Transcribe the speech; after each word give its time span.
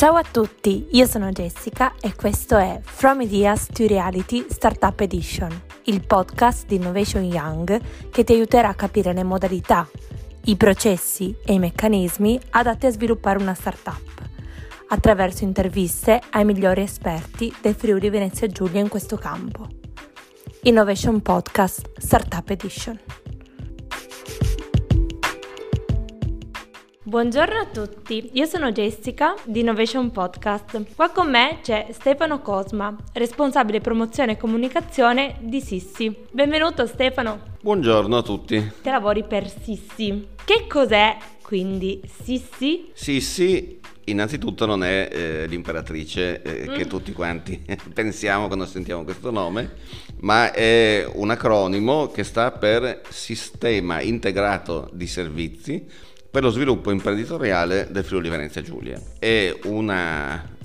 Ciao 0.00 0.14
a 0.14 0.22
tutti, 0.22 0.86
io 0.92 1.04
sono 1.04 1.28
Jessica 1.28 1.92
e 2.00 2.14
questo 2.14 2.56
è 2.56 2.80
From 2.82 3.20
Ideas 3.20 3.66
to 3.66 3.86
Reality 3.86 4.46
Startup 4.48 4.98
Edition, 4.98 5.50
il 5.84 6.00
podcast 6.06 6.66
di 6.66 6.76
Innovation 6.76 7.22
Young 7.22 8.08
che 8.08 8.24
ti 8.24 8.32
aiuterà 8.32 8.68
a 8.68 8.74
capire 8.74 9.12
le 9.12 9.24
modalità, 9.24 9.86
i 10.44 10.56
processi 10.56 11.36
e 11.44 11.52
i 11.52 11.58
meccanismi 11.58 12.40
adatti 12.48 12.86
a 12.86 12.90
sviluppare 12.90 13.42
una 13.42 13.52
startup, 13.52 14.22
attraverso 14.88 15.44
interviste 15.44 16.18
ai 16.30 16.46
migliori 16.46 16.80
esperti 16.80 17.54
del 17.60 17.74
Friuli 17.74 18.08
Venezia 18.08 18.46
Giulia 18.46 18.80
in 18.80 18.88
questo 18.88 19.18
campo. 19.18 19.68
Innovation 20.62 21.20
Podcast 21.20 21.90
Startup 21.98 22.48
Edition. 22.48 23.19
Buongiorno 27.10 27.58
a 27.58 27.66
tutti, 27.66 28.30
io 28.34 28.46
sono 28.46 28.70
Jessica 28.70 29.34
di 29.42 29.58
Innovation 29.58 30.12
Podcast. 30.12 30.94
Qua 30.94 31.10
con 31.10 31.28
me 31.28 31.58
c'è 31.60 31.88
Stefano 31.90 32.40
Cosma, 32.40 32.94
responsabile 33.14 33.80
promozione 33.80 34.32
e 34.32 34.36
comunicazione 34.36 35.34
di 35.40 35.60
Sissi. 35.60 36.14
Benvenuto 36.30 36.86
Stefano. 36.86 37.56
Buongiorno 37.62 38.16
a 38.16 38.22
tutti. 38.22 38.72
Che 38.80 38.90
lavori 38.90 39.24
per 39.24 39.48
Sissi. 39.48 40.28
Che 40.44 40.66
cos'è 40.68 41.16
quindi 41.42 42.00
Sissi? 42.22 42.92
Sissi 42.92 43.80
innanzitutto 44.04 44.64
non 44.66 44.84
è 44.84 45.08
eh, 45.10 45.46
l'imperatrice 45.48 46.42
eh, 46.42 46.68
mm. 46.68 46.74
che 46.74 46.86
tutti 46.86 47.12
quanti 47.12 47.60
pensiamo 47.92 48.46
quando 48.46 48.66
sentiamo 48.66 49.02
questo 49.02 49.32
nome, 49.32 49.72
ma 50.20 50.52
è 50.52 51.04
un 51.12 51.30
acronimo 51.30 52.06
che 52.06 52.22
sta 52.22 52.52
per 52.52 53.02
Sistema 53.08 54.00
Integrato 54.00 54.88
di 54.92 55.08
Servizi 55.08 56.08
per 56.30 56.42
lo 56.42 56.50
sviluppo 56.50 56.90
imprenditoriale 56.92 57.88
del 57.90 58.04
Friuli 58.04 58.28
Venezia 58.28 58.62
Giulia. 58.62 59.00
È 59.18 59.52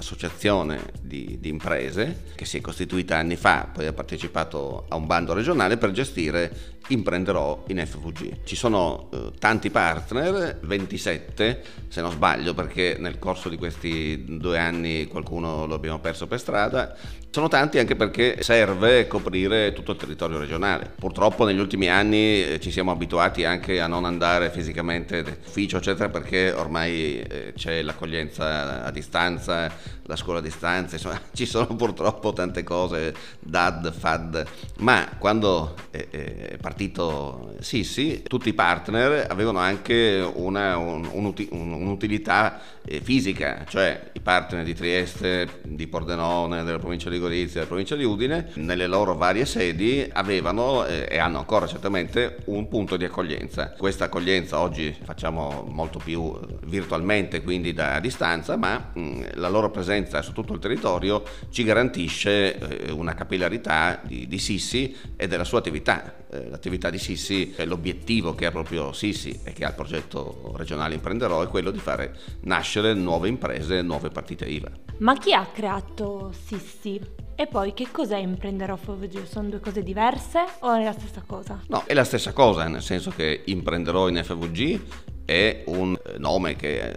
un'associazione 0.05 0.91
di, 1.01 1.37
di, 1.39 1.49
imprese 1.49 2.25
che 2.35 2.45
si 2.45 2.57
è 2.57 2.61
costituita 2.61 3.17
anni 3.17 3.35
fa, 3.35 3.67
poi 3.73 3.87
ha 3.87 3.93
partecipato 3.93 4.85
a 4.87 4.95
un 4.95 5.07
bando 5.07 5.33
regionale 5.33 5.77
per 5.77 5.91
gestire 5.91 6.75
Imprenderò 6.87 7.63
in 7.69 7.83
FVG. 7.83 8.43
Ci 8.43 8.55
sono 8.55 9.09
eh, 9.11 9.31
tanti 9.39 9.71
partner, 9.71 10.59
27 10.61 11.63
se 11.87 12.01
non 12.01 12.11
sbaglio 12.11 12.53
perché 12.53 12.97
nel 12.99 13.17
corso 13.17 13.49
di 13.49 13.57
questi 13.57 14.23
due 14.37 14.59
anni 14.59 15.07
qualcuno 15.07 15.65
lo 15.65 15.73
abbiamo 15.73 15.99
perso 15.99 16.27
per 16.27 16.39
strada, 16.39 16.95
sono 17.31 17.47
tanti 17.47 17.79
anche 17.79 17.95
perché 17.95 18.43
serve 18.43 19.07
coprire 19.07 19.73
tutto 19.73 19.93
il 19.93 19.97
territorio 19.97 20.37
regionale. 20.37 20.91
Purtroppo 20.95 21.43
negli 21.43 21.59
ultimi 21.59 21.89
anni 21.89 22.43
eh, 22.43 22.59
ci 22.59 22.69
siamo 22.69 22.91
abituati 22.91 23.43
anche 23.45 23.81
a 23.81 23.87
non 23.87 24.05
andare 24.05 24.51
fisicamente 24.51 25.23
d'ufficio, 25.23 25.77
eccetera, 25.77 26.09
perché 26.09 26.51
ormai 26.51 27.19
eh, 27.19 27.53
c'è 27.55 27.81
l'accoglienza 27.81 28.83
a 28.83 28.91
distanza, 28.91 29.73
la 30.05 30.15
scuola 30.15 30.39
a 30.39 30.41
distanza, 30.41 30.95
insomma 30.95 31.19
ci 31.33 31.45
sono 31.45 31.67
purtroppo 31.75 32.33
tante 32.33 32.63
cose, 32.63 33.13
DAD, 33.39 33.91
FAD, 33.91 34.45
ma 34.79 35.09
quando 35.17 35.75
è 35.91 36.57
partito 36.59 37.55
Sissi, 37.59 38.23
tutti 38.23 38.49
i 38.49 38.53
partner 38.53 39.27
avevano 39.29 39.59
anche 39.59 40.27
una, 40.35 40.77
un, 40.77 41.07
un'utilità 41.11 42.59
eh, 42.85 43.01
fisica, 43.01 43.65
cioè 43.67 44.11
i 44.13 44.19
partner 44.19 44.63
di 44.63 44.73
Trieste, 44.73 45.61
di 45.63 45.87
Pordenone, 45.87 46.63
della 46.63 46.79
provincia 46.79 47.09
di 47.09 47.19
Gorizia, 47.19 47.55
della 47.55 47.65
provincia 47.67 47.95
di 47.95 48.03
Udine, 48.03 48.51
nelle 48.55 48.87
loro 48.87 49.15
varie 49.15 49.45
sedi 49.45 50.07
avevano 50.13 50.85
eh, 50.85 51.07
e 51.09 51.17
hanno 51.17 51.39
ancora 51.39 51.67
certamente 51.67 52.37
un 52.45 52.67
punto 52.67 52.97
di 52.97 53.05
accoglienza. 53.05 53.73
Questa 53.77 54.05
accoglienza 54.05 54.59
oggi 54.59 54.95
facciamo 55.03 55.65
molto 55.69 55.99
più 56.03 56.37
virtualmente, 56.65 57.41
quindi 57.41 57.73
da 57.73 57.99
distanza, 57.99 58.55
ma 58.57 58.91
mh, 58.93 59.31
la 59.35 59.49
loro 59.49 59.69
presenza 59.69 59.93
su 60.21 60.33
tutto 60.33 60.53
il 60.53 60.59
territorio 60.59 61.23
ci 61.49 61.63
garantisce 61.63 62.57
eh, 62.57 62.91
una 62.91 63.13
capillarità 63.13 63.99
di, 64.03 64.27
di 64.27 64.37
Sissi 64.37 64.95
e 65.15 65.27
della 65.27 65.43
sua 65.43 65.59
attività. 65.59 66.23
Eh, 66.29 66.49
l'attività 66.49 66.89
di 66.89 66.99
Sissi, 66.99 67.53
l'obiettivo 67.65 68.35
che 68.35 68.45
ha 68.45 68.51
proprio 68.51 68.91
Sissi 68.93 69.39
e 69.43 69.53
che 69.53 69.65
ha 69.65 69.69
il 69.69 69.75
progetto 69.75 70.53
regionale 70.57 70.95
Imprenderò 70.95 71.41
è 71.41 71.47
quello 71.47 71.71
di 71.71 71.79
fare 71.79 72.15
nascere 72.41 72.65
nascere 72.65 72.93
nuove 72.93 73.27
imprese, 73.27 73.81
nuove 73.81 74.09
partite 74.09 74.45
IVA. 74.45 74.71
Ma 74.99 75.15
chi 75.17 75.33
ha 75.33 75.45
creato 75.45 76.31
Sissi? 76.45 76.99
E 77.35 77.47
poi 77.47 77.73
che 77.73 77.87
cos'è 77.91 78.17
Imprenderò 78.17 78.75
FVG? 78.75 79.25
Sono 79.25 79.49
due 79.49 79.59
cose 79.59 79.83
diverse 79.83 80.43
o 80.59 80.73
è 80.73 80.83
la 80.83 80.93
stessa 80.93 81.23
cosa? 81.25 81.61
No, 81.67 81.83
è 81.85 81.93
la 81.93 82.03
stessa 82.03 82.33
cosa, 82.33 82.67
nel 82.67 82.81
senso 82.81 83.11
che 83.11 83.43
Imprenderò 83.45 84.07
in 84.07 84.21
FVG 84.23 84.81
è 85.25 85.63
un 85.67 85.95
eh, 85.95 86.17
nome 86.17 86.55
che 86.55 86.79
eh, 86.79 86.93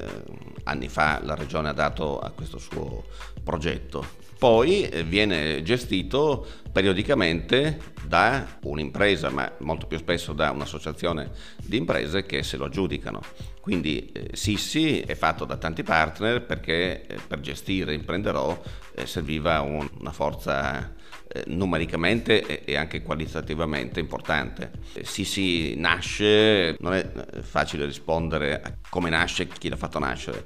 anni 0.68 0.88
fa 0.88 1.20
la 1.22 1.34
regione 1.34 1.68
ha 1.68 1.72
dato 1.72 2.18
a 2.18 2.30
questo 2.30 2.58
suo 2.58 3.04
progetto. 3.42 4.26
Poi 4.38 4.88
eh, 4.88 5.02
viene 5.02 5.62
gestito 5.64 6.46
periodicamente 6.70 7.80
da 8.04 8.46
un'impresa, 8.62 9.30
ma 9.30 9.50
molto 9.58 9.86
più 9.86 9.98
spesso 9.98 10.32
da 10.32 10.52
un'associazione 10.52 11.30
di 11.64 11.76
imprese 11.76 12.24
che 12.24 12.44
se 12.44 12.56
lo 12.56 12.66
aggiudicano. 12.66 13.20
Quindi 13.60 14.12
eh, 14.12 14.30
Sissi 14.34 15.00
è 15.00 15.16
fatto 15.16 15.44
da 15.44 15.56
tanti 15.56 15.82
partner 15.82 16.44
perché 16.46 17.04
eh, 17.06 17.16
per 17.26 17.40
gestire 17.40 17.94
Imprenderò 17.94 18.56
eh, 18.94 19.06
serviva 19.06 19.60
un, 19.60 19.88
una 19.98 20.12
forza 20.12 20.94
numericamente 21.46 22.64
e 22.64 22.76
anche 22.76 23.02
qualitativamente 23.02 24.00
importante. 24.00 24.70
Eh, 24.94 25.04
Sissi 25.04 25.74
nasce, 25.76 26.76
non 26.80 26.94
è 26.94 27.10
eh, 27.32 27.42
facile 27.42 27.84
rispondere 27.84 28.60
a 28.60 28.72
come 28.88 29.10
nasce, 29.10 29.46
chi 29.46 29.68
l'ha 29.68 29.76
fatto 29.76 29.98
nascere, 29.98 30.44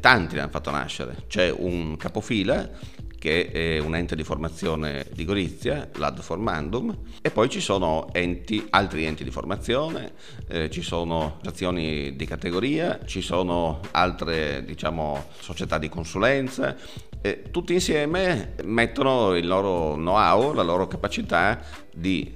tanti 0.00 0.36
l'hanno 0.36 0.50
fatto 0.50 0.70
nascere. 0.70 1.24
C'è 1.26 1.50
un 1.50 1.96
capofila 1.96 2.70
che 3.22 3.52
è 3.52 3.78
un 3.78 3.94
ente 3.94 4.16
di 4.16 4.24
formazione 4.24 5.06
di 5.12 5.24
Gorizia, 5.24 5.88
l'Ad 5.94 6.20
Formandum, 6.20 6.92
e 7.20 7.30
poi 7.30 7.48
ci 7.48 7.60
sono 7.60 8.12
enti, 8.12 8.66
altri 8.70 9.04
enti 9.04 9.22
di 9.22 9.30
formazione, 9.30 10.14
eh, 10.48 10.68
ci 10.70 10.82
sono 10.82 11.38
azioni 11.44 12.16
di 12.16 12.26
categoria, 12.26 12.98
ci 13.04 13.20
sono 13.20 13.78
altre 13.92 14.64
diciamo, 14.64 15.26
società 15.38 15.78
di 15.78 15.88
consulenza, 15.88 16.76
eh, 17.22 17.44
tutti 17.50 17.72
insieme 17.72 18.54
mettono 18.64 19.34
il 19.34 19.46
loro 19.46 19.94
know-how, 19.94 20.52
la 20.52 20.62
loro 20.62 20.86
capacità 20.88 21.60
di 21.94 22.34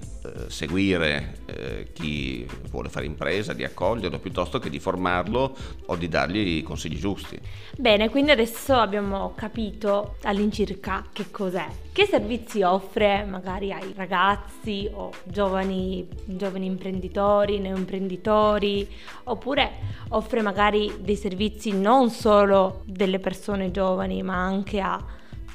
seguire 0.49 1.39
eh, 1.47 1.89
chi 1.93 2.47
vuole 2.71 2.89
fare 2.89 3.07
impresa, 3.07 3.53
di 3.53 3.65
accoglierlo 3.65 4.19
piuttosto 4.19 4.59
che 4.59 4.71
di 4.71 4.79
formarlo 4.79 5.57
o 5.87 5.97
di 5.97 6.09
dargli 6.09 6.59
i 6.59 6.63
consigli 6.63 6.99
giusti. 6.99 7.39
Bene, 7.77 8.09
quindi 8.09 8.31
adesso 8.31 8.75
abbiamo 8.75 9.33
capito 9.35 10.17
all'incirca 10.23 11.07
che 11.13 11.31
cos'è. 11.31 11.67
Che 11.93 12.07
servizi 12.07 12.63
offre 12.63 13.25
magari 13.25 13.73
ai 13.73 13.93
ragazzi 13.97 14.89
o 14.93 15.11
giovani, 15.25 16.07
giovani 16.25 16.67
imprenditori, 16.67 17.59
neoimprenditori, 17.59 18.89
oppure 19.25 19.71
offre 20.09 20.43
magari 20.43 20.93
dei 21.01 21.17
servizi 21.17 21.73
non 21.73 22.11
solo 22.11 22.83
delle 22.85 23.19
persone 23.19 23.71
giovani 23.71 24.23
ma 24.23 24.37
anche 24.37 24.81
a 24.81 25.05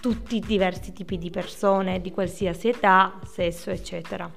tutti 0.02 0.38
i 0.38 0.40
diversi 0.40 0.92
tipi 0.92 1.18
di 1.18 1.30
persone 1.30 2.02
di 2.02 2.12
qualsiasi 2.12 2.70
età, 2.70 3.20
sesso, 3.24 3.70
eccetera. 3.70 4.30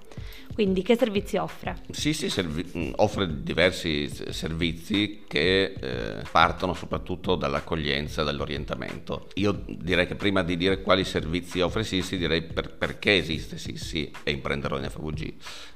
Quindi 0.53 0.83
che 0.83 0.95
servizi 0.95 1.37
offre? 1.37 1.79
Sì, 1.91 2.13
sì, 2.13 2.29
servi- 2.29 2.93
offre 2.97 3.43
diversi 3.43 4.09
servizi 4.31 5.25
che 5.27 5.75
eh, 5.81 6.23
partono 6.31 6.75
soprattutto 6.75 7.35
dall'accoglienza, 7.35 8.23
dall'orientamento. 8.23 9.29
Io 9.35 9.65
direi 9.67 10.07
che 10.07 10.15
prima 10.15 10.45
di 10.45 10.57
dire 10.57 10.81
quali 10.83 11.03
servizi 11.03 11.61
offre 11.61 11.83
Sissi, 11.83 12.19
direi 12.19 12.43
per- 12.43 12.71
perché 12.77 13.17
esiste 13.17 13.59
Sissi 13.59 14.13
e 14.23 14.31
imprenderò 14.31 14.79
in 14.79 14.89
FVG 14.89 15.35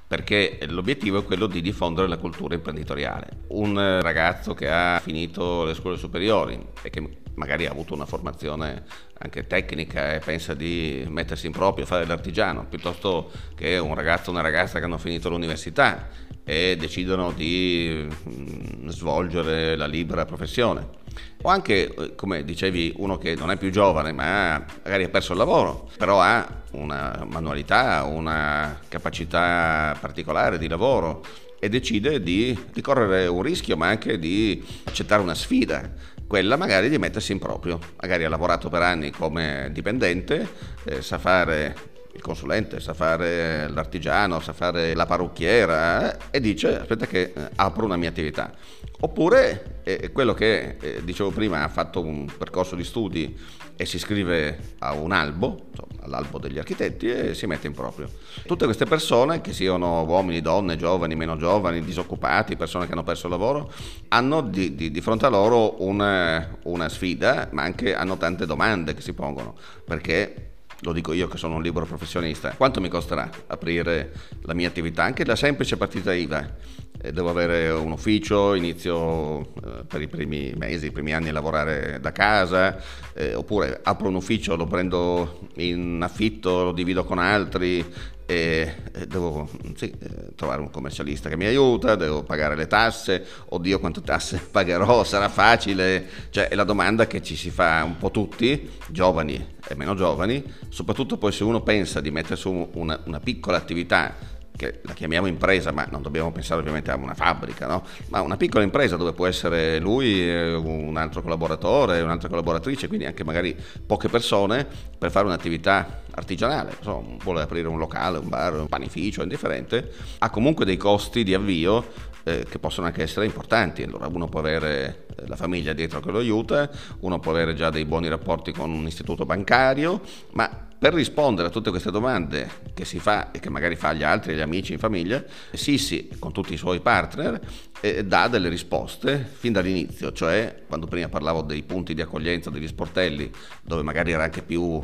perché 0.09 0.59
l'obiettivo 0.69 1.19
è 1.19 1.25
quello 1.25 1.47
di 1.47 1.61
diffondere 1.61 2.09
la 2.09 2.17
cultura 2.17 2.55
imprenditoriale. 2.55 3.45
Un 3.49 4.01
ragazzo 4.01 4.55
che 4.55 4.71
ha 4.71 4.99
finito 5.01 5.65
le 5.65 5.75
scuole 5.75 5.99
superiori 5.99 6.59
e 6.81 6.89
che 6.89 7.01
magari 7.39 7.67
ha 7.67 7.71
avuto 7.71 7.95
una 7.95 8.05
formazione 8.05 8.83
anche 9.19 9.47
tecnica 9.47 10.15
e 10.15 10.19
pensa 10.19 10.53
di 10.55 11.07
mettersi 11.09 11.47
in 11.47 11.53
proprio, 11.53 11.87
fare 11.87 12.05
l'artigiano, 12.05 12.67
piuttosto 12.67 13.31
che 13.55 13.79
un 13.79 13.95
ragazzo 13.95 14.29
o 14.29 14.33
una 14.33 14.43
ragazza 14.43 14.79
che 14.79 14.85
hanno 14.85 14.99
finito 14.99 15.31
l'università 15.31 16.09
e 16.45 16.77
decidono 16.79 17.33
di 17.33 18.07
mm, 18.07 18.89
svolgere 18.89 19.77
la 19.77 19.87
libera 19.87 20.25
professione. 20.25 20.97
O 21.43 21.49
anche, 21.49 22.15
come 22.17 22.45
dicevi, 22.45 22.95
uno 22.97 23.19
che 23.19 23.35
non 23.35 23.51
è 23.51 23.57
più 23.57 23.71
giovane, 23.71 24.13
ma 24.13 24.65
magari 24.83 25.05
ha 25.05 25.09
perso 25.09 25.33
il 25.33 25.39
lavoro, 25.39 25.89
però 25.97 26.21
ha 26.21 26.63
una 26.73 27.27
manualità, 27.29 28.05
una 28.05 28.81
capacità 28.89 29.97
particolare 30.01 30.59
di 30.59 30.69
lavoro 30.69 31.23
e 31.61 31.69
decide 31.69 32.23
di, 32.23 32.57
di 32.73 32.81
correre 32.81 33.27
un 33.27 33.43
rischio, 33.43 33.77
ma 33.77 33.89
anche 33.89 34.19
di 34.19 34.65
accettare 34.85 35.21
una 35.21 35.35
sfida 35.35 35.91
quella 36.29 36.57
magari 36.57 36.89
di 36.89 36.99
mettersi 36.99 37.33
in 37.33 37.41
proprio. 37.41 37.81
Magari 38.01 38.23
ha 38.25 38.29
lavorato 38.29 38.69
per 38.69 38.83
anni 38.83 39.11
come 39.11 39.71
dipendente, 39.73 40.47
eh, 40.85 41.03
sa 41.03 41.19
fare 41.19 41.97
il 42.19 42.25
consulente, 42.25 42.81
sa 42.81 42.93
fare 42.93 43.69
l'artigiano, 43.69 44.41
sa 44.41 44.53
fare 44.53 44.95
la 44.95 45.07
parrucchiera 45.07 46.13
eh, 46.13 46.19
e 46.33 46.41
dice 46.41 46.81
aspetta 46.81 47.07
che 47.07 47.33
eh, 47.35 47.51
apro 47.55 47.85
una 47.85 47.97
mia 47.97 48.11
attività. 48.11 48.53
Oppure 49.01 49.81
eh, 49.85 50.11
quello 50.11 50.35
che 50.35 50.77
eh, 50.81 51.05
dicevo 51.05 51.31
prima 51.31 51.63
ha 51.63 51.69
fatto 51.69 52.01
un 52.01 52.27
percorso 52.37 52.75
di 52.75 52.85
studi 52.85 53.39
e 53.77 53.87
si 53.87 53.95
iscrive 53.95 54.75
a 54.81 54.93
un 54.93 55.13
albo, 55.13 55.67
insomma, 55.71 56.03
all'albo 56.03 56.39
degli 56.39 56.59
architetti 56.59 57.09
e 57.09 57.35
si 57.35 57.47
mette 57.47 57.69
in 57.69 57.75
proprio. 57.75 58.11
Tutte 58.45 58.65
queste 58.65 58.87
persone, 58.87 59.41
che 59.41 59.53
siano 59.53 60.03
uomini, 60.03 60.41
donne, 60.41 60.77
giovani, 60.77 61.15
meno 61.15 61.37
giovani, 61.37 61.85
disoccupati, 61.85 62.57
persone 62.57 62.87
che 62.87 62.93
hanno 62.93 63.05
perso 63.05 63.27
il 63.27 63.33
lavoro, 63.33 63.73
hanno 64.09 64.41
di, 64.41 64.75
di, 64.75 64.91
di 64.91 65.01
fronte 65.01 65.27
a 65.27 65.29
loro 65.29 65.81
una, 65.85 66.57
una 66.65 66.89
sfida, 66.89 67.51
ma 67.53 67.63
anche 67.63 67.95
hanno 67.95 68.17
tante 68.17 68.47
domande 68.47 68.95
che 68.95 69.01
si 69.01 69.13
pongono, 69.13 69.55
perché 69.85 70.58
lo 70.81 70.93
dico 70.93 71.13
io 71.13 71.27
che 71.29 71.37
sono 71.37 71.57
un 71.57 71.63
libero 71.63 71.87
professionista, 71.87 72.55
quanto 72.57 72.81
mi 72.81 72.89
costerà 72.89 73.29
aprire 73.47 74.13
la 74.43 74.55
mia 74.55 74.69
attività? 74.69 75.03
Anche 75.05 75.25
la 75.25 75.37
semplice 75.37 75.77
partita 75.77 76.13
IVA. 76.13 76.57
Devo 77.01 77.31
avere 77.31 77.71
un 77.71 77.93
ufficio, 77.93 78.55
inizio 78.55 79.41
eh, 79.41 79.85
per 79.87 80.03
i 80.03 80.09
primi 80.09 80.53
mesi, 80.57 80.87
i 80.87 80.91
primi 80.91 81.15
anni 81.15 81.29
a 81.29 81.33
lavorare 81.33 81.99
da 82.01 82.11
casa, 82.11 82.83
eh, 83.15 83.35
oppure 83.35 83.81
apro 83.83 84.09
un 84.09 84.17
ufficio, 84.17 84.57
lo 84.57 84.67
prendo 84.67 85.49
in 85.57 86.01
affitto, 86.03 86.65
lo 86.65 86.73
divido 86.73 87.05
con 87.05 87.19
altri, 87.19 87.85
e 88.31 88.75
devo 89.07 89.49
sì, 89.75 89.91
eh, 89.99 90.35
trovare 90.35 90.61
un 90.61 90.69
commercialista 90.69 91.31
che 91.31 91.37
mi 91.39 91.47
aiuta, 91.47 91.95
devo 91.95 92.25
pagare 92.25 92.57
le 92.57 92.67
tasse, 92.67 93.25
oddio 93.49 93.81
quante 93.81 94.03
tasse 94.03 94.39
pagherò, 94.53 95.03
sarà 95.03 95.31
facile, 95.31 96.07
cioè 96.29 96.49
è 96.49 96.55
la 96.55 96.65
domanda 96.65 97.07
che 97.07 97.23
ci 97.23 97.37
si 97.37 97.49
fa 97.49 97.83
un 97.85 97.97
po' 97.97 98.11
tutti, 98.11 98.69
giovani 98.89 99.55
e 99.67 99.75
meno 99.77 99.95
giovani, 99.95 100.45
soprattutto 100.69 101.17
poi 101.17 101.33
se 101.33 101.43
uno 101.43 101.63
pensa 101.63 102.03
di 102.03 102.11
mettere 102.11 102.37
su 102.37 102.69
una, 102.75 103.01
una 103.05 103.19
piccola 103.19 103.57
attività 103.57 104.37
che 104.59 104.81
la 104.83 104.93
chiamiamo 104.93 105.29
impresa, 105.29 105.71
ma 105.71 105.87
non 105.89 106.03
dobbiamo 106.03 106.33
pensare 106.33 106.61
ovviamente 106.61 106.91
a 106.91 106.97
una 106.97 107.15
fabbrica, 107.15 107.69
no? 107.69 107.85
ma 108.09 108.21
una 108.23 108.37
piccola 108.37 108.65
impresa 108.65 108.97
dove 108.97 109.13
può 109.13 109.27
essere 109.27 109.79
lui, 109.79 110.29
un 110.29 110.97
altro 110.97 111.23
collaboratore, 111.23 112.01
un'altra 112.01 112.29
collaboratrice, 112.29 112.89
quindi 112.89 113.07
anche 113.07 113.23
magari 113.23 113.57
poche 113.87 114.09
persone 114.09 114.67
per 114.99 115.13
fare 115.13 115.27
un'attività 115.27 116.03
artigianale, 116.11 116.75
insomma, 116.77 117.17
vuole 117.23 117.43
aprire 117.43 117.69
un 117.69 117.79
locale, 117.79 118.19
un 118.19 118.29
bar, 118.29 118.55
un 118.55 118.69
panificio, 118.69 119.23
indifferente, 119.23 119.93
ha 120.19 120.29
comunque 120.29 120.65
dei 120.65 120.77
costi 120.77 121.23
di 121.23 121.35
avvio 121.35 122.17
eh, 122.25 122.45
che 122.49 122.59
possono 122.59 122.87
anche 122.87 123.03
essere 123.03 123.27
importanti, 123.27 123.83
allora 123.83 124.07
uno 124.07 124.29
può 124.29 124.41
avere 124.41 125.07
eh, 125.17 125.27
la 125.27 125.37
famiglia 125.37 125.73
dietro 125.73 126.01
che 126.01 126.11
lo 126.11 126.19
aiuta, 126.19 126.71
uno 127.01 127.19
può 127.19 127.33
avere 127.33 127.55
già 127.55 127.71
dei 127.71 127.85
buoni 127.85 128.09
rapporti 128.09 128.53
con 128.53 128.71
un 128.71 128.87
istituto 128.87 129.25
bancario, 129.25 130.01
ma 130.33 130.67
per 130.79 130.95
rispondere 130.95 131.49
a 131.49 131.51
tutte 131.51 131.71
queste 131.71 131.91
domande 131.91 132.49
che 132.73 132.85
si 132.85 133.01
fa 133.01 133.33
e 133.33 133.41
che 133.41 133.51
magari 133.51 133.75
fa 133.75 133.89
agli 133.89 134.05
altri, 134.05 134.35
agli 134.35 134.41
amici 134.41 134.73
in 134.73 134.79
famiglia, 134.79 135.25
Sissi 135.53 136.09
con 136.21 136.31
tutti 136.31 136.55
i 136.55 136.57
suoi 136.57 136.79
partner 136.79 137.41
eh, 137.81 138.05
dà 138.05 138.29
delle 138.29 138.49
risposte 138.49 139.29
fin 139.29 139.53
dall'inizio, 139.53 140.13
cioè 140.13 140.63
quando 140.69 140.87
prima 140.87 141.09
parlavo 141.09 141.43
dei 141.43 141.65
punti 141.65 141.95
di 141.95 142.01
accoglienza, 142.01 142.51
degli 142.51 142.69
sportelli, 142.69 143.29
dove 143.63 143.83
magari 143.83 144.13
era 144.13 144.23
anche 144.23 144.43
più 144.43 144.81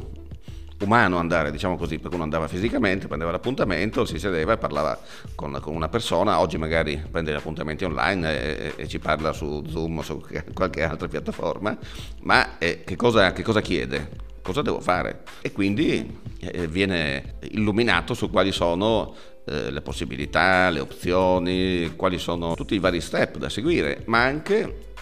umano 0.81 1.19
andare, 1.19 1.51
diciamo 1.51 1.77
così, 1.77 1.99
perché 1.99 2.15
uno 2.15 2.25
andava 2.25 2.49
fisicamente, 2.49 3.07
prendeva 3.07 3.31
l'appuntamento, 3.31 4.05
si 4.05 4.19
sedeva 4.19 4.53
e 4.53 4.57
parlava 4.57 4.99
con, 5.35 5.59
con 5.61 5.75
una 5.75 5.89
persona, 5.89 6.41
oggi 6.41 6.59
magari 6.59 7.03
prende 7.11 7.33
gli 7.33 7.37
appuntamenti 7.37 7.85
online 7.85 8.57
e, 8.57 8.73
e, 8.77 8.89
ci 8.89 8.99
parla 8.99 9.33
su 9.33 9.65
Zoom 9.67 9.99
o 9.99 10.03
su 10.03 10.23
qualche 10.53 10.83
altra 10.83 11.09
piattaforma, 11.09 11.77
ma 12.23 12.59
eh, 12.59 12.83
che, 12.85 12.97
cosa, 12.97 13.33
che 13.33 13.43
cosa 13.43 13.61
chiede? 13.61 14.23
cosa 14.45 14.61
devo 14.61 14.81
fare? 14.81 15.23
E 15.41 15.53
quindi 15.53 16.21
eh, 16.39 16.69
viene 16.69 17.37
illuminato 17.51 18.13
su 18.13 18.31
quali 18.31 18.53
sono 18.53 19.15
eh, 19.47 19.71
le 19.71 19.81
possibilità, 19.81 20.69
le 20.69 20.81
opzioni, 20.81 21.95
quali 21.97 22.19
sono 22.19 22.55
tutti 22.55 22.75
i 22.75 22.79
vari 22.79 23.01
step 23.01 23.39
da 23.39 23.49
seguire, 23.49 24.03
ma 24.07 24.23
anche 24.23 24.93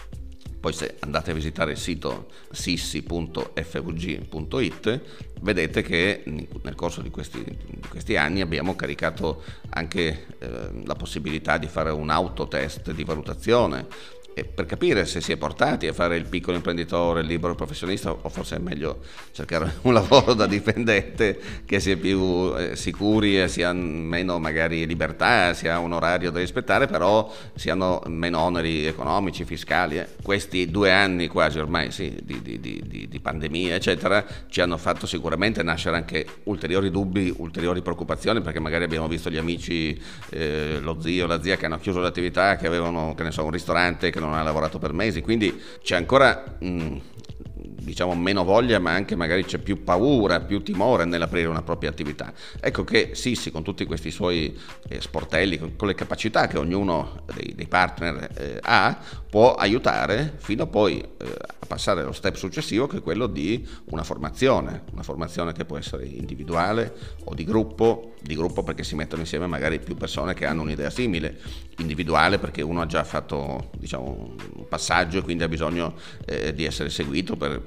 poi 0.63 0.71
se 0.71 0.95
andate 0.99 1.31
a 1.31 1.33
visitare 1.33 1.71
il 1.71 1.77
sito 1.77 2.27
sissi.fvg.it 2.51 5.01
vedete 5.43 5.81
che 5.81 6.23
nel 6.25 6.75
corso 6.75 7.01
di 7.01 7.09
questi, 7.09 7.43
di 7.43 7.87
questi 7.87 8.15
anni 8.15 8.41
abbiamo 8.41 8.75
caricato 8.75 9.43
anche 9.69 10.25
eh, 10.39 10.69
la 10.85 10.95
possibilità 10.95 11.57
di 11.57 11.67
fare 11.67 11.91
un 11.91 12.09
autotest 12.09 12.91
di 12.91 13.03
valutazione 13.03 13.85
per 14.33 14.65
capire 14.65 15.05
se 15.05 15.21
si 15.21 15.31
è 15.31 15.37
portati 15.37 15.87
a 15.87 15.93
fare 15.93 16.17
il 16.17 16.25
piccolo 16.25 16.55
imprenditore, 16.57 17.21
il 17.21 17.27
libero 17.27 17.55
professionista 17.55 18.11
o 18.11 18.29
forse 18.29 18.55
è 18.55 18.59
meglio 18.59 18.99
cercare 19.31 19.75
un 19.83 19.93
lavoro 19.93 20.33
da 20.33 20.47
dipendente 20.47 21.39
che 21.65 21.79
si 21.79 21.91
è 21.91 21.95
più 21.95 22.53
eh, 22.57 22.75
sicuri 22.75 23.47
si 23.47 23.63
ha 23.63 23.73
meno 23.73 24.39
magari 24.39 24.85
libertà, 24.85 25.53
si 25.53 25.67
ha 25.67 25.79
un 25.79 25.93
orario 25.93 26.31
da 26.31 26.39
rispettare, 26.39 26.87
però 26.87 27.31
si 27.55 27.69
hanno 27.69 28.01
meno 28.07 28.39
oneri 28.39 28.85
economici, 28.85 29.45
fiscali. 29.45 29.97
Eh. 29.97 30.07
Questi 30.21 30.69
due 30.69 30.91
anni 30.91 31.27
quasi 31.27 31.59
ormai 31.59 31.91
sì, 31.91 32.17
di, 32.21 32.41
di, 32.41 32.59
di, 32.59 33.07
di, 33.09 33.19
pandemia, 33.19 33.75
eccetera, 33.75 34.25
ci 34.49 34.61
hanno 34.61 34.77
fatto 34.77 35.05
sicuramente 35.05 35.63
nascere 35.63 35.95
anche 35.95 36.25
ulteriori 36.43 36.91
dubbi, 36.91 37.33
ulteriori 37.37 37.81
preoccupazioni, 37.81 38.41
perché 38.41 38.59
magari 38.59 38.83
abbiamo 38.83 39.07
visto 39.07 39.29
gli 39.29 39.37
amici, 39.37 39.99
eh, 40.29 40.79
lo 40.81 40.99
zio, 41.01 41.27
la 41.27 41.41
zia 41.41 41.57
che 41.57 41.65
hanno 41.65 41.79
chiuso 41.79 41.99
l'attività, 41.99 42.55
che 42.55 42.67
avevano, 42.67 43.13
che 43.15 43.23
ne 43.23 43.31
so, 43.31 43.43
un 43.43 43.51
ristorante, 43.51 44.09
che 44.09 44.19
non 44.23 44.33
ha 44.33 44.43
lavorato 44.43 44.79
per 44.79 44.93
mesi, 44.93 45.21
quindi 45.21 45.61
c'è 45.81 45.95
ancora 45.95 46.57
mh, 46.59 46.97
diciamo 47.83 48.15
meno 48.15 48.43
voglia 48.43 48.79
ma 48.79 48.91
anche 48.91 49.15
magari 49.15 49.43
c'è 49.43 49.57
più 49.57 49.83
paura, 49.83 50.39
più 50.39 50.63
timore 50.63 51.05
nell'aprire 51.05 51.47
una 51.47 51.61
propria 51.61 51.89
attività. 51.89 52.33
Ecco 52.59 52.83
che 52.83 53.11
Sissi 53.13 53.51
con 53.51 53.63
tutti 53.63 53.85
questi 53.85 54.11
suoi 54.11 54.57
eh, 54.87 55.01
sportelli, 55.01 55.57
con, 55.75 55.87
le 55.87 55.95
capacità 55.95 56.47
che 56.47 56.57
ognuno 56.57 57.23
dei, 57.33 57.53
dei 57.55 57.67
partner 57.67 58.29
eh, 58.35 58.57
ha, 58.61 58.97
può 59.29 59.55
aiutare 59.55 60.33
fino 60.37 60.63
a 60.63 60.67
poi 60.67 60.99
eh, 60.99 61.37
a 61.59 61.65
passare 61.65 62.01
allo 62.01 62.13
step 62.13 62.35
successivo 62.35 62.87
che 62.87 62.97
è 62.97 63.01
quello 63.01 63.27
di 63.27 63.67
una 63.85 64.03
formazione, 64.03 64.83
una 64.91 65.03
formazione 65.03 65.53
che 65.53 65.65
può 65.65 65.77
essere 65.77 66.05
individuale 66.05 66.93
o 67.25 67.33
di 67.33 67.43
gruppo, 67.43 68.13
di 68.21 68.35
gruppo 68.35 68.63
perché 68.63 68.83
si 68.83 68.95
mettono 68.95 69.21
insieme 69.21 69.47
magari 69.47 69.79
più 69.79 69.95
persone 69.95 70.33
che 70.33 70.45
hanno 70.45 70.61
un'idea 70.61 70.89
simile, 70.89 71.39
individuale 71.77 72.37
perché 72.37 72.61
uno 72.61 72.81
ha 72.81 72.85
già 72.85 73.03
fatto 73.03 73.69
diciamo, 73.77 74.35
un 74.55 74.67
passaggio 74.67 75.19
e 75.19 75.21
quindi 75.21 75.43
ha 75.43 75.47
bisogno 75.47 75.95
eh, 76.25 76.53
di 76.53 76.65
essere 76.65 76.89
seguito 76.89 77.35
per 77.35 77.61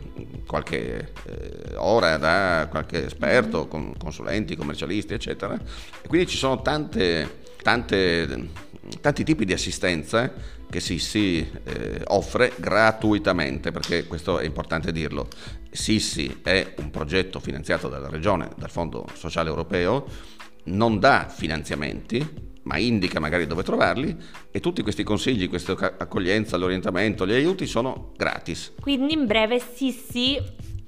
qualche 0.47 1.13
eh, 1.25 1.75
ora 1.77 2.17
da 2.17 2.69
qualche 2.71 3.07
esperto, 3.07 3.67
con 3.67 3.95
consulenti, 3.97 4.57
commercialisti, 4.57 5.15
eccetera. 5.15 5.55
E 6.01 6.09
quindi 6.09 6.29
ci 6.29 6.37
sono 6.37 6.63
tante, 6.63 7.41
tante, 7.63 8.49
tanti 9.01 9.25
tipi 9.25 9.45
di 9.45 9.53
assistenza 9.53 10.33
che 10.69 10.81
Sissi 10.81 11.49
eh, 11.65 12.01
offre 12.07 12.53
gratuitamente, 12.57 13.71
perché 13.71 14.07
questo 14.07 14.39
è 14.39 14.45
importante 14.45 14.93
dirlo. 14.93 15.29
Sissi 15.71 16.41
è 16.43 16.75
un 16.79 16.91
progetto 16.91 17.39
finanziato 17.39 17.89
dalla 17.89 18.09
Regione, 18.09 18.51
dal 18.57 18.71
Fondo 18.71 19.07
Sociale 19.15 19.49
Europeo, 19.49 20.07
non 20.65 20.99
dà 20.99 21.29
finanziamenti, 21.33 22.55
ma 22.67 22.79
indica 22.79 23.21
magari 23.21 23.47
dove 23.47 23.63
trovarli 23.63 24.17
e 24.51 24.61
tutti 24.61 24.83
questi 24.83 25.03
consigli, 25.03 25.49
questa 25.49 25.73
accoglienza, 25.73 26.57
l'orientamento, 26.57 27.27
gli 27.27 27.33
aiuti 27.33 27.67
sono 27.67 28.13
gratis. 28.17 28.75
Quindi 28.81 29.15
in 29.15 29.27
breve 29.27 29.59
Sissi 29.59 30.39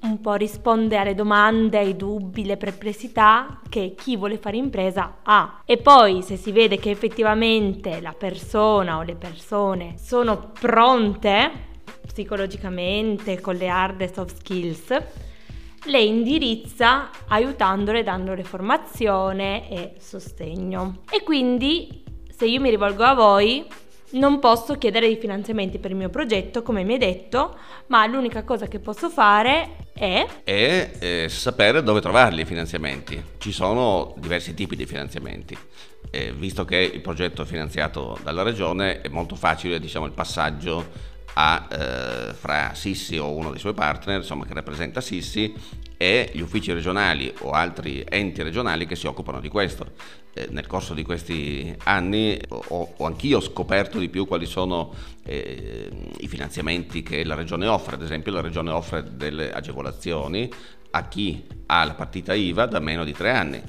un 0.01 0.21
po' 0.21 0.35
risponde 0.35 0.97
alle 0.97 1.15
domande, 1.15 1.79
ai 1.79 1.97
dubbi, 1.97 2.45
le 2.45 2.57
perplessità 2.57 3.61
che 3.69 3.95
chi 3.97 4.17
vuole 4.17 4.39
fare 4.39 4.57
impresa 4.57 5.19
ha. 5.23 5.63
E 5.65 5.77
poi 5.79 6.23
se 6.23 6.37
si 6.37 6.53
vede 6.53 6.79
che 6.79 6.91
effettivamente 6.91 8.01
la 8.01 8.13
persona 8.13 8.99
o 8.99 9.03
le 9.03 9.17
persone 9.17 9.95
sono 9.99 10.53
pronte 10.59 11.67
psicologicamente 12.07 13.41
con 13.41 13.57
le 13.57 13.69
hard 13.69 14.01
e 14.01 14.13
soft 14.13 14.37
skills, 14.37 15.03
le 15.85 16.01
indirizza 16.01 17.11
aiutandole, 17.29 18.03
dandole 18.03 18.43
formazione 18.43 19.71
e 19.71 19.95
sostegno. 19.99 21.03
E 21.11 21.23
quindi 21.23 22.05
se 22.35 22.47
io 22.47 22.61
mi 22.61 22.71
rivolgo 22.71 23.05
a 23.05 23.15
voi, 23.15 23.67
non 24.11 24.39
posso 24.39 24.79
chiedere 24.79 25.07
dei 25.07 25.17
finanziamenti 25.17 25.79
per 25.79 25.91
il 25.91 25.97
mio 25.97 26.09
progetto, 26.09 26.63
come 26.63 26.83
mi 26.83 26.95
hai 26.95 26.99
detto, 26.99 27.57
ma 27.89 28.07
l'unica 28.07 28.43
cosa 28.45 28.67
che 28.67 28.79
posso 28.79 29.11
fare 29.11 29.89
è... 29.93 30.27
È 30.45 30.91
eh, 30.99 31.27
sapere 31.29 31.83
dove 31.83 32.01
trovarli 32.01 32.43
i 32.43 32.47
finanziamenti. 32.47 33.23
Ci 33.39 33.53
sono 33.53 34.15
diversi 34.17 34.55
tipi 34.55 34.77
di 34.77 34.87
finanziamenti. 34.87 35.57
Eh, 36.11 36.33
visto 36.33 36.65
che 36.65 36.77
il 36.77 37.01
progetto 37.01 37.43
è 37.43 37.45
finanziato 37.45 38.19
dalla 38.23 38.43
regione, 38.43 39.01
è 39.03 39.09
molto 39.09 39.35
facile 39.35 39.79
diciamo, 39.79 40.07
il 40.07 40.13
passaggio 40.13 41.17
a, 41.41 41.69
eh, 41.71 42.35
fra 42.35 42.73
Sissi 42.75 43.17
o 43.17 43.33
uno 43.33 43.51
dei 43.51 43.61
suoi 43.61 43.73
partner, 43.73 44.19
insomma, 44.19 44.45
che 44.45 44.55
rappresenta 44.55 45.01
Sissi, 45.01 45.55
e 45.97 46.31
gli 46.33 46.41
uffici 46.41 46.73
regionali 46.73 47.33
o 47.41 47.51
altri 47.51 48.05
enti 48.09 48.43
regionali 48.43 48.87
che 48.87 48.97
si 48.97 49.07
occupano 49.07 49.41
di 49.41 49.49
questo. 49.49 49.93
Eh, 50.35 50.49
nel 50.51 50.67
corso 50.67 50.95
di 50.95 51.05
questi 51.05 51.75
anni 51.85 52.39
ho, 52.49 52.95
ho, 52.97 53.05
anch'io 53.07 53.41
scoperto 53.41 53.99
di 53.99 54.09
più 54.09 54.27
quali 54.27 54.47
sono 54.47 54.93
eh, 55.25 55.89
i 56.19 56.29
finanziamenti 56.29 57.05
che 57.05 57.25
la 57.25 57.35
regione 57.35 57.67
offre, 57.67 57.95
ad 57.95 58.03
esempio 58.03 58.33
la 58.33 58.41
regione 58.41 58.71
offre 58.71 59.05
delle 59.17 59.53
agevolazioni 59.53 60.51
a 60.91 61.07
chi 61.07 61.47
ha 61.67 61.85
la 61.85 61.95
partita 61.95 62.35
IVA 62.35 62.67
da 62.67 62.81
meno 62.81 63.05
di 63.05 63.13
tre 63.13 63.31
anni, 63.31 63.63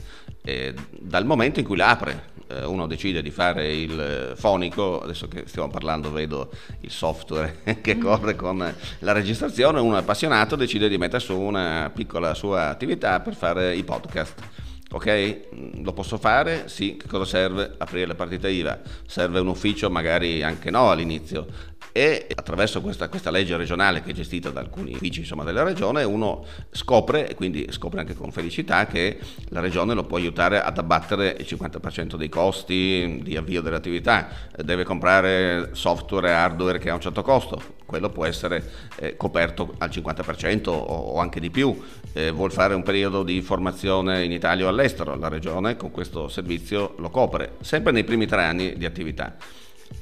eh, 0.44 0.74
dal 1.00 1.26
momento 1.26 1.60
in 1.60 1.66
cui 1.66 1.78
la 1.78 1.90
apre. 1.90 2.38
Eh, 2.50 2.65
uno 2.65 2.88
decide 2.88 3.22
di 3.22 3.29
fare 3.29 3.74
il 3.74 4.34
fonico, 4.36 5.01
adesso 5.01 5.27
che 5.27 5.44
stiamo 5.46 5.70
parlando 5.70 6.12
vedo 6.12 6.50
il 6.82 6.91
software 6.91 7.60
che 7.82 7.96
mm. 7.96 8.01
corre 8.01 8.36
con 8.36 8.75
la 9.00 9.12
registrazione, 9.12 9.79
uno 9.79 9.98
appassionato 9.98 10.56
decide 10.56 10.89
di 10.89 10.98
mettere 10.98 11.22
su 11.22 11.38
una 11.39 11.91
piccola 11.94 12.34
sua 12.34 12.70
attività 12.70 13.20
per 13.20 13.36
fare 13.36 13.75
i 13.75 13.84
podcast 13.84 14.68
Ok, 14.91 15.41
mm, 15.53 15.84
lo 15.84 15.94
posso 15.94 16.18
fare? 16.18 16.68
Sì, 16.68 16.98
che 16.98 17.08
cosa 17.08 17.24
serve? 17.24 17.75
Aprire 17.77 18.08
la 18.08 18.15
partita 18.15 18.48
IVA. 18.48 18.79
Serve 19.06 19.39
un 19.39 19.48
ufficio, 19.48 19.88
magari 19.91 20.41
anche 20.41 20.72
no 20.72 20.89
all'inizio. 20.89 21.46
E 21.91 22.27
attraverso 22.36 22.81
questa, 22.81 23.09
questa 23.09 23.31
legge 23.31 23.57
regionale 23.57 24.01
che 24.01 24.12
è 24.12 24.13
gestita 24.13 24.50
da 24.50 24.59
alcuni 24.59 24.93
uffici 24.93 25.21
insomma, 25.21 25.43
della 25.43 25.63
regione, 25.63 26.03
uno 26.03 26.45
scopre, 26.71 27.27
e 27.27 27.36
quindi 27.36 27.67
scopre 27.71 28.01
anche 28.01 28.15
con 28.15 28.31
felicità, 28.31 28.86
che 28.86 29.19
la 29.50 29.59
regione 29.59 29.93
lo 29.93 30.03
può 30.03 30.17
aiutare 30.17 30.62
ad 30.62 30.77
abbattere 30.77 31.36
il 31.39 31.45
50% 31.48 32.15
dei 32.15 32.29
costi 32.29 33.21
di 33.24 33.36
avvio 33.36 33.62
dell'attività. 33.62 34.27
Deve 34.55 34.83
comprare 34.83 35.69
software 35.74 36.29
e 36.29 36.31
hardware 36.31 36.77
che 36.77 36.89
ha 36.89 36.93
un 36.93 37.01
certo 37.01 37.21
costo, 37.21 37.77
quello 37.86 38.09
può 38.09 38.25
essere 38.25 38.63
eh, 38.98 39.17
coperto 39.17 39.74
al 39.79 39.89
50% 39.89 40.69
o, 40.69 40.74
o 40.74 41.19
anche 41.19 41.39
di 41.39 41.50
più. 41.50 41.81
Eh, 42.13 42.31
vuol 42.31 42.51
fare 42.51 42.75
un 42.75 42.83
periodo 42.83 43.24
di 43.24 43.41
formazione 43.41 44.24
in 44.24 44.31
Italia 44.31 44.65
o 44.65 44.69
all'estero 44.69 44.88
all'estero, 44.89 45.15
la 45.15 45.27
regione 45.27 45.75
con 45.75 45.91
questo 45.91 46.27
servizio 46.27 46.95
lo 46.98 47.09
copre, 47.09 47.53
sempre 47.62 47.91
nei 47.91 48.03
primi 48.03 48.25
tre 48.25 48.43
anni 48.43 48.77
di 48.77 48.86
attività. 48.86 49.36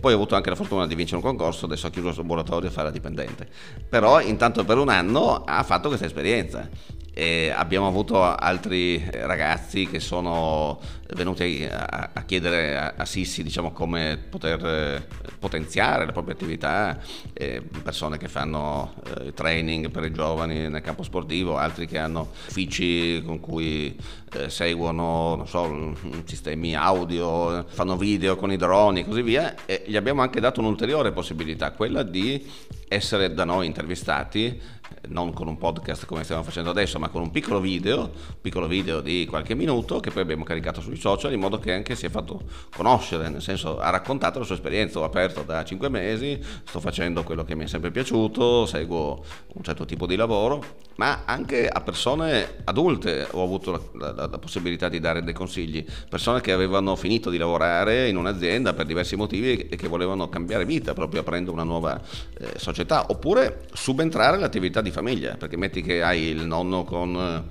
poi 0.00 0.12
ha 0.12 0.14
avuto 0.14 0.34
anche 0.34 0.50
la 0.50 0.56
fortuna 0.56 0.86
di 0.86 0.94
vincere 0.94 1.16
un 1.16 1.22
concorso, 1.22 1.64
adesso 1.64 1.86
ha 1.86 1.90
chiuso 1.90 2.08
il 2.08 2.14
suo 2.14 2.22
ambulatorio 2.22 2.68
e 2.68 2.72
fa 2.72 2.82
la 2.82 2.90
dipendente. 2.90 3.48
Però 3.88 4.20
intanto 4.20 4.64
per 4.64 4.76
un 4.76 4.90
anno 4.90 5.42
ha 5.44 5.62
fatto 5.62 5.88
questa 5.88 6.06
esperienza 6.06 6.68
e 7.14 7.52
abbiamo 7.54 7.86
avuto 7.86 8.22
altri 8.22 9.06
ragazzi 9.12 9.86
che 9.86 10.00
sono 10.00 10.80
venuti 11.14 11.66
a, 11.70 12.10
a 12.12 12.22
chiedere 12.24 12.76
a, 12.76 12.94
a, 12.96 13.04
Sissi 13.04 13.42
diciamo, 13.42 13.72
come 13.72 14.18
poter 14.28 14.64
eh, 14.64 15.06
potenziare 15.38 16.06
la 16.06 16.12
propria 16.12 16.34
attività, 16.34 16.98
eh, 17.32 17.62
persone 17.82 18.18
che 18.18 18.28
fanno 18.28 18.94
eh, 19.18 19.32
training 19.32 19.90
per 19.90 20.04
i 20.04 20.12
giovani 20.12 20.68
nel 20.68 20.80
campo 20.82 21.02
sportivo, 21.02 21.56
altri 21.56 21.86
che 21.86 21.98
hanno 21.98 22.30
uffici 22.48 23.22
con 23.24 23.40
cui 23.40 23.96
eh, 24.34 24.48
seguono 24.48 25.44
so, 25.46 25.94
sistemi 26.24 26.74
audio, 26.74 27.64
fanno 27.68 27.96
video 27.96 28.36
con 28.36 28.52
i 28.52 28.56
droni 28.56 29.00
e 29.00 29.04
così 29.04 29.22
via 29.22 29.54
e 29.66 29.84
gli 29.86 29.96
abbiamo 29.96 30.22
anche 30.22 30.40
dato 30.40 30.60
un'ulteriore 30.60 31.12
possibilità, 31.12 31.72
quella 31.72 32.02
di 32.02 32.44
essere 32.88 33.32
da 33.32 33.44
noi 33.44 33.66
intervistati 33.66 34.80
non 35.08 35.32
con 35.32 35.48
un 35.48 35.56
podcast 35.56 36.06
come 36.06 36.24
stiamo 36.24 36.42
facendo 36.42 36.70
adesso, 36.70 36.98
ma 36.98 37.08
con 37.08 37.22
un 37.22 37.30
piccolo 37.30 37.60
video, 37.60 38.10
piccolo 38.40 38.66
video 38.66 39.00
di 39.00 39.26
qualche 39.28 39.54
minuto 39.54 40.00
che 40.00 40.10
poi 40.10 40.22
abbiamo 40.22 40.44
caricato 40.44 40.80
sui 40.80 40.96
social 41.02 41.32
in 41.32 41.40
modo 41.40 41.58
che 41.58 41.72
anche 41.72 41.96
si 41.96 42.06
è 42.06 42.08
fatto 42.08 42.42
conoscere, 42.74 43.28
nel 43.28 43.42
senso 43.42 43.80
ha 43.80 43.90
raccontato 43.90 44.38
la 44.38 44.44
sua 44.44 44.54
esperienza, 44.54 45.00
ho 45.00 45.04
aperto 45.04 45.42
da 45.42 45.64
5 45.64 45.88
mesi, 45.88 46.40
sto 46.64 46.78
facendo 46.78 47.24
quello 47.24 47.42
che 47.42 47.56
mi 47.56 47.64
è 47.64 47.66
sempre 47.66 47.90
piaciuto, 47.90 48.66
seguo 48.66 49.24
un 49.54 49.62
certo 49.64 49.84
tipo 49.84 50.06
di 50.06 50.14
lavoro, 50.14 50.64
ma 50.96 51.22
anche 51.24 51.68
a 51.68 51.80
persone 51.80 52.58
adulte 52.64 53.26
ho 53.32 53.42
avuto 53.42 53.90
la, 53.94 54.12
la, 54.12 54.26
la 54.28 54.38
possibilità 54.38 54.88
di 54.88 55.00
dare 55.00 55.24
dei 55.24 55.34
consigli, 55.34 55.84
persone 56.08 56.40
che 56.40 56.52
avevano 56.52 56.94
finito 56.94 57.30
di 57.30 57.38
lavorare 57.38 58.08
in 58.08 58.16
un'azienda 58.16 58.72
per 58.72 58.86
diversi 58.86 59.16
motivi 59.16 59.66
e 59.68 59.74
che 59.74 59.88
volevano 59.88 60.28
cambiare 60.28 60.64
vita, 60.64 60.92
proprio 60.92 61.22
aprendo 61.22 61.50
una 61.50 61.64
nuova 61.64 62.00
eh, 62.38 62.52
società, 62.56 63.06
oppure 63.08 63.66
subentrare 63.72 64.36
all'attività 64.36 64.80
di 64.80 64.92
famiglia, 64.92 65.34
perché 65.36 65.56
metti 65.56 65.82
che 65.82 66.00
hai 66.00 66.22
il 66.26 66.46
nonno 66.46 66.84
con 66.84 67.00
non 67.12 67.44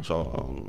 so, 0.00 0.66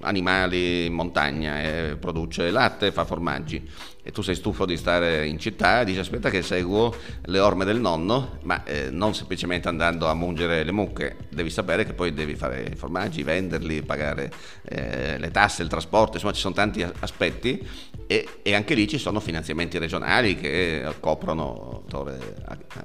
animali 0.00 0.84
in 0.86 0.92
montagna 0.92 1.62
e 1.62 1.96
produce 1.98 2.50
latte 2.50 2.92
fa 2.92 3.04
formaggi. 3.04 3.66
E 4.02 4.12
tu 4.12 4.22
sei 4.22 4.34
stufo 4.34 4.66
di 4.66 4.76
stare 4.76 5.26
in 5.26 5.38
città 5.38 5.80
e 5.80 5.84
dici 5.84 5.98
aspetta 5.98 6.30
che 6.30 6.42
seguo 6.42 6.94
le 7.24 7.38
orme 7.40 7.64
del 7.64 7.80
nonno 7.80 8.38
ma 8.42 8.62
eh, 8.62 8.90
non 8.90 9.14
semplicemente 9.14 9.68
andando 9.68 10.06
a 10.06 10.14
mungere 10.14 10.62
le 10.62 10.72
mucche. 10.72 11.16
Devi 11.30 11.50
sapere 11.50 11.84
che 11.84 11.92
poi 11.92 12.12
devi 12.12 12.36
fare 12.36 12.68
i 12.72 12.76
formaggi, 12.76 13.22
venderli, 13.22 13.82
pagare 13.82 14.30
eh, 14.62 15.18
le 15.18 15.30
tasse, 15.30 15.62
il 15.62 15.68
trasporto 15.68 16.14
insomma 16.14 16.32
ci 16.32 16.40
sono 16.40 16.54
tanti 16.54 16.82
aspetti. 17.00 17.66
E, 18.06 18.28
e, 18.42 18.54
anche 18.54 18.74
lì 18.74 18.86
ci 18.86 18.98
sono 18.98 19.18
finanziamenti 19.18 19.78
regionali 19.78 20.36
che 20.36 20.86
coprono 21.00 21.82
il 21.84 21.90
settore 21.90 22.36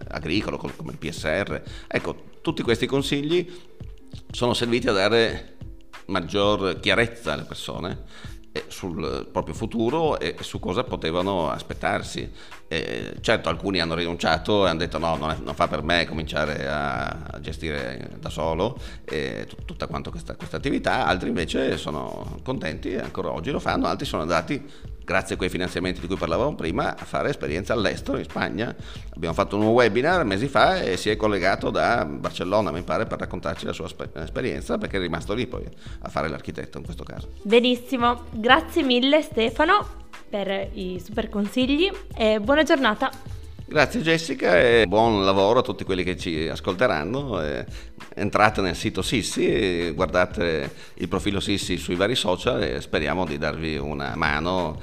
agricolo 0.08 0.58
come 0.58 0.94
il 0.94 0.98
PSR 0.98 1.62
ecco 1.88 2.24
tutti 2.42 2.64
questi 2.64 2.88
consigli 2.88 3.48
sono 4.32 4.56
serviti 4.56 4.88
a 4.88 4.94
dare 4.94 5.58
maggior 6.12 6.80
chiarezza 6.80 7.34
alle 7.34 7.44
persone 7.44 8.30
sul 8.68 9.30
proprio 9.32 9.54
futuro 9.54 10.20
e 10.20 10.36
su 10.42 10.60
cosa 10.60 10.84
potevano 10.84 11.50
aspettarsi. 11.50 12.30
E 12.68 13.16
certo 13.22 13.50
alcuni 13.50 13.80
hanno 13.80 13.96
rinunciato 13.96 14.66
e 14.66 14.70
hanno 14.70 14.80
detto 14.80 14.98
no, 14.98 15.16
non, 15.16 15.32
è, 15.32 15.38
non 15.42 15.56
fa 15.56 15.68
per 15.68 15.84
me 15.84 16.06
cominciare 16.06 16.68
a, 16.68 17.40
gestire 17.40 18.18
da 18.20 18.30
solo 18.30 18.78
t- 19.04 19.66
tutta 19.66 19.88
questa, 19.88 20.36
questa 20.36 20.58
attività, 20.58 21.06
altri 21.06 21.30
invece 21.30 21.78
sono 21.78 22.40
contenti 22.44 22.92
e 22.92 23.00
ancora 23.00 23.32
oggi 23.32 23.52
lo 23.52 23.60
fanno, 23.60 23.88
altri 23.88 24.06
sono 24.06 24.22
andati 24.22 24.64
grazie 25.04 25.36
a 25.36 25.38
quei 25.38 25.50
finanziamenti 25.50 26.00
di 26.00 26.08
cui 26.08 26.16
parlavamo 26.16 26.56
prima, 26.56 26.96
a 26.98 27.06
fare 27.06 27.30
esperienza 27.30 27.74
all'estero, 27.74 28.18
in 28.18 28.24
Spagna. 28.24 28.76
Abbiamo 29.16 29.34
fatto 29.34 29.58
un 29.58 29.66
webinar 29.66 30.24
mesi 30.24 30.48
fa 30.48 30.82
e 30.82 30.98
si 30.98 31.10
è 31.10 31.16
collegato 31.16 31.70
da 31.70 32.06
Barcellona, 32.06 32.72
mi 32.72 32.82
pare, 32.84 33.06
per 33.06 33.20
raccontarci 33.20 33.66
la 33.66 33.74
sua 33.74 33.88
esperienza, 34.16 34.78
perché 34.78 34.98
è 34.98 35.00
rimasto 35.00 35.34
lì 35.34 35.48
poi 35.48 35.66
a 36.02 36.10
fare 36.10 36.28
l'architetto 36.28 36.78
in 36.78 36.84
questo 36.84 37.04
caso. 37.04 37.30
Benissimo, 37.44 38.26
grazie 38.32 38.84
mille 38.84 39.22
Stefano 39.22 40.00
per 40.30 40.70
i 40.74 41.02
super 41.04 41.30
consigli 41.30 41.92
e 42.16 42.40
buona 42.40 42.64
giornata. 42.64 43.31
Grazie 43.72 44.02
Jessica 44.02 44.60
e 44.60 44.86
buon 44.86 45.24
lavoro 45.24 45.60
a 45.60 45.62
tutti 45.62 45.86
quelli 45.86 46.04
che 46.04 46.18
ci 46.18 46.46
ascolteranno. 46.46 47.40
Entrate 48.14 48.60
nel 48.60 48.76
sito 48.76 49.02
Sissi, 49.02 49.92
guardate 49.92 50.70
il 50.96 51.08
profilo 51.08 51.40
Sissi 51.40 51.78
sui 51.78 51.96
vari 51.96 52.16
social 52.16 52.62
e 52.62 52.82
speriamo 52.82 53.26
di 53.26 53.38
darvi 53.38 53.78
una 53.78 54.12
mano 54.18 54.78